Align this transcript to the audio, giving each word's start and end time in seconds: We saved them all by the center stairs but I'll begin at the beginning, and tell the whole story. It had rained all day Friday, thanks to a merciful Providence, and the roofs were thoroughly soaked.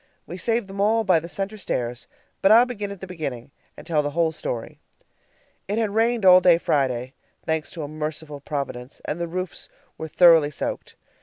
We 0.25 0.35
saved 0.35 0.65
them 0.67 0.81
all 0.81 1.03
by 1.03 1.19
the 1.19 1.29
center 1.29 1.59
stairs 1.59 2.07
but 2.41 2.51
I'll 2.51 2.65
begin 2.65 2.89
at 2.89 3.01
the 3.01 3.05
beginning, 3.05 3.51
and 3.77 3.85
tell 3.85 4.01
the 4.01 4.09
whole 4.17 4.31
story. 4.31 4.79
It 5.67 5.77
had 5.77 5.91
rained 5.93 6.25
all 6.25 6.41
day 6.41 6.57
Friday, 6.57 7.13
thanks 7.45 7.69
to 7.73 7.83
a 7.83 7.87
merciful 7.87 8.39
Providence, 8.39 8.99
and 9.05 9.21
the 9.21 9.27
roofs 9.27 9.69
were 9.99 10.07
thoroughly 10.07 10.49
soaked. 10.49 10.95